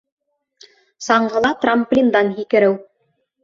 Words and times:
Саңғыла 1.09 1.53
трамплиндан 1.67 2.35
һикереү 2.41 2.77